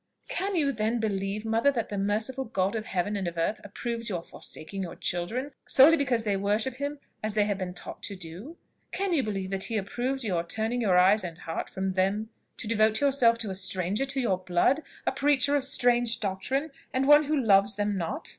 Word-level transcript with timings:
"Can 0.29 0.55
you 0.55 0.71
then 0.71 0.99
believe, 0.99 1.45
mother, 1.45 1.71
that 1.73 1.89
the 1.89 1.97
merciful 1.99 2.45
God 2.45 2.73
of 2.75 2.85
heaven 2.85 3.15
and 3.15 3.27
of 3.27 3.37
earth 3.37 3.61
approves 3.63 4.09
your 4.09 4.23
forsaking 4.23 4.81
your 4.81 4.95
children, 4.95 5.51
solely 5.67 5.95
because 5.95 6.23
they 6.23 6.35
worship 6.35 6.77
him 6.77 6.97
as 7.21 7.35
they 7.35 7.45
have 7.45 7.59
been 7.59 7.75
taught 7.75 8.01
to 8.01 8.15
do? 8.15 8.57
Can 8.91 9.13
you 9.13 9.21
believe 9.21 9.51
that 9.51 9.65
he 9.65 9.77
approves 9.77 10.25
your 10.25 10.43
turning 10.43 10.81
your 10.81 10.97
eyes 10.97 11.23
and 11.23 11.37
heart 11.37 11.69
from 11.69 11.93
them 11.93 12.31
to 12.57 12.67
devote 12.67 12.99
yourself 12.99 13.37
to 13.37 13.51
a 13.51 13.53
stranger 13.55 14.05
to 14.05 14.19
your 14.19 14.39
blood, 14.39 14.81
a 15.05 15.11
preacher 15.11 15.55
of 15.55 15.63
strange 15.65 16.19
doctrine, 16.19 16.71
and 16.91 17.07
one 17.07 17.25
who 17.25 17.37
loves 17.37 17.75
them 17.75 17.95
not?" 17.95 18.29